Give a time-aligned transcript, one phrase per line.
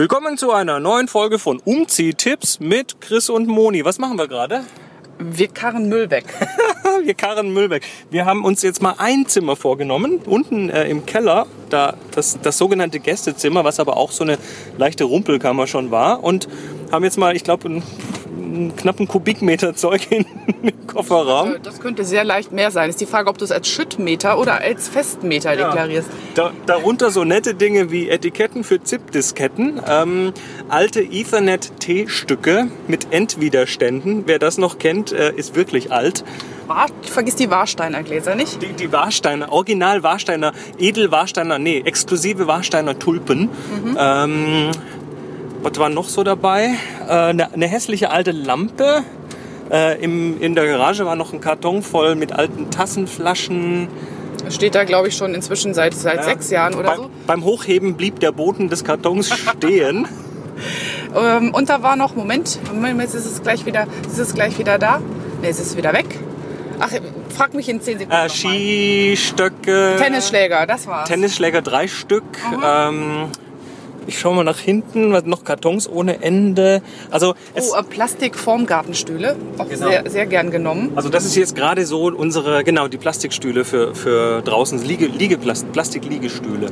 [0.00, 3.84] Willkommen zu einer neuen Folge von Umziehtipps mit Chris und Moni.
[3.84, 4.64] Was machen wir gerade?
[5.18, 6.24] Wir karren Müll weg.
[7.04, 7.82] wir karren Müll weg.
[8.08, 12.56] Wir haben uns jetzt mal ein Zimmer vorgenommen, unten äh, im Keller, da das, das
[12.56, 14.38] sogenannte Gästezimmer, was aber auch so eine
[14.78, 16.24] leichte Rumpelkammer schon war.
[16.24, 16.48] Und
[16.90, 17.82] haben jetzt mal, ich glaube,
[18.76, 20.24] knappen Kubikmeter Zeug in
[20.62, 21.56] den Kofferraum.
[21.62, 22.90] Das könnte sehr leicht mehr sein.
[22.90, 25.68] Ist die Frage, ob du es als Schüttmeter oder als Festmeter ja.
[25.68, 26.08] deklarierst.
[26.34, 30.32] Da, darunter so nette Dinge wie Etiketten für ZIP-Disketten, ähm,
[30.68, 34.24] alte Ethernet-T-Stücke mit Endwiderständen.
[34.26, 36.24] Wer das noch kennt, äh, ist wirklich alt.
[36.66, 38.62] War, vergiss die Warsteiner Gläser nicht?
[38.62, 43.50] Die, die Warsteiner, Original Warsteiner, Edel Warsteiner, nee, exklusive Warsteiner Tulpen.
[43.84, 43.96] Mhm.
[43.98, 44.70] Ähm,
[45.62, 46.70] was war noch so dabei?
[47.08, 49.04] Äh, eine, eine hässliche alte Lampe.
[49.70, 53.88] Äh, im, in der Garage war noch ein Karton voll mit alten Tassenflaschen.
[54.48, 57.10] Steht da, glaube ich, schon inzwischen seit, seit ja, sechs Jahren oder bei, so.
[57.26, 60.08] Beim Hochheben blieb der Boden des Kartons stehen.
[61.14, 64.58] ähm, und da war noch, Moment, Moment, jetzt ist es gleich wieder, ist es gleich
[64.58, 65.00] wieder da.
[65.40, 66.06] Ne, es ist wieder weg.
[66.80, 66.90] Ach,
[67.28, 68.24] frag mich in zehn Sekunden.
[68.24, 69.96] Äh, Skistöcke.
[69.98, 71.08] Tennisschläger, das war's.
[71.08, 72.24] Tennisschläger drei Stück.
[72.64, 73.28] Ähm,
[74.06, 76.82] ich schaue mal nach hinten, noch Kartons ohne Ende.
[77.10, 79.88] Also oh, äh, Plastikformgartenstühle, auch genau.
[79.88, 80.92] sehr, sehr gern genommen.
[80.96, 85.38] Also das ist jetzt gerade so unsere, genau, die Plastikstühle für, für draußen, Liege, Liege,
[85.38, 86.68] Plastikliegestühle.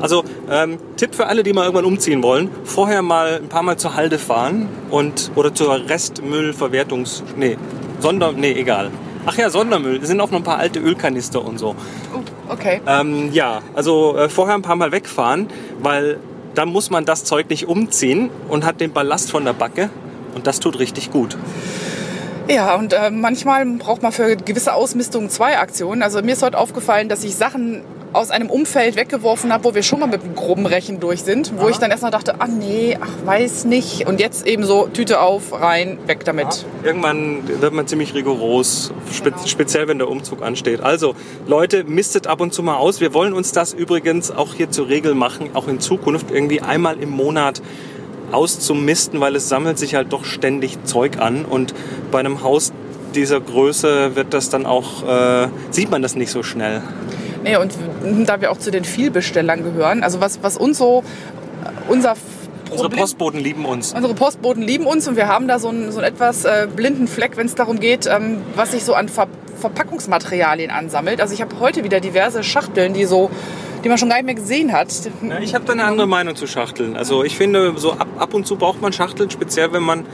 [0.00, 3.76] Also ähm, Tipp für alle, die mal irgendwann umziehen wollen, vorher mal ein paar Mal
[3.76, 7.22] zur Halde fahren und oder zur Restmüllverwertungs...
[7.36, 7.56] Nee,
[8.00, 8.32] Sonder...
[8.32, 8.90] Nee, egal.
[9.24, 10.00] Ach ja, Sondermüll.
[10.02, 11.76] Es sind auch noch ein paar alte Ölkanister und so.
[12.12, 12.80] Oh, okay.
[12.86, 15.46] Ähm, ja, also äh, vorher ein paar Mal wegfahren,
[15.80, 16.18] weil
[16.54, 19.90] dann muss man das Zeug nicht umziehen und hat den Ballast von der Backe
[20.34, 21.36] und das tut richtig gut.
[22.48, 26.02] Ja, und äh, manchmal braucht man für gewisse Ausmistungen zwei Aktionen.
[26.02, 27.82] Also mir ist heute aufgefallen, dass ich Sachen
[28.12, 31.52] aus einem Umfeld weggeworfen habe, wo wir schon mal mit einem groben Rechen durch sind,
[31.56, 31.70] wo Aha.
[31.70, 34.06] ich dann erstmal dachte, ah nee, ach weiß nicht.
[34.06, 36.46] Und jetzt eben so Tüte auf, rein, weg damit.
[36.46, 36.88] Ja.
[36.88, 39.46] Irgendwann wird man ziemlich rigoros, spe genau.
[39.46, 40.80] speziell wenn der Umzug ansteht.
[40.80, 41.14] Also
[41.46, 43.00] Leute, mistet ab und zu mal aus.
[43.00, 46.98] Wir wollen uns das übrigens auch hier zur Regel machen, auch in Zukunft irgendwie einmal
[47.00, 47.62] im Monat
[48.30, 51.74] auszumisten, weil es sammelt sich halt doch ständig Zeug an und
[52.10, 52.72] bei einem Haus
[53.14, 56.82] dieser Größe wird das dann auch, äh, sieht man das nicht so schnell.
[57.42, 57.74] Nee, und
[58.26, 61.02] da wir auch zu den Vielbestellern gehören, also was, was uns so,
[61.88, 62.14] unser
[62.70, 63.92] Unsere Postboten lieben uns.
[63.92, 67.06] Unsere Postboten lieben uns und wir haben da so einen, so einen etwas äh, blinden
[67.06, 69.28] Fleck, wenn es darum geht, ähm, was sich so an Ver
[69.60, 71.20] Verpackungsmaterialien ansammelt.
[71.20, 73.30] Also ich habe heute wieder diverse Schachteln, die so
[73.84, 74.88] die man schon gar nicht mehr gesehen hat.
[75.28, 76.96] Ja, ich habe da eine andere Meinung zu Schachteln.
[76.96, 80.06] Also ich finde, so ab, ab und zu braucht man Schachteln, speziell wenn man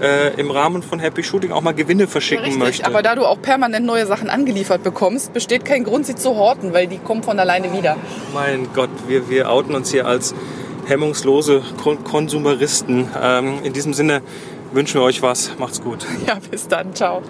[0.00, 2.64] äh, im Rahmen von Happy Shooting auch mal Gewinne verschicken ja, richtig.
[2.64, 2.86] möchte.
[2.86, 6.72] Aber da du auch permanent neue Sachen angeliefert bekommst, besteht kein Grund, sie zu horten,
[6.72, 7.96] weil die kommen von alleine wieder.
[8.34, 10.34] Mein Gott, wir, wir outen uns hier als
[10.86, 13.08] hemmungslose Kon Konsumeristen.
[13.20, 14.22] Ähm, in diesem Sinne
[14.72, 15.52] wünschen wir euch was.
[15.58, 16.06] Macht's gut.
[16.26, 16.94] Ja, bis dann.
[16.94, 17.22] Ciao.